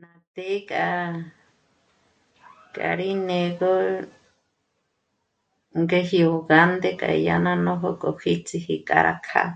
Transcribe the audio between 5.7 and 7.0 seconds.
ngéjio ngánde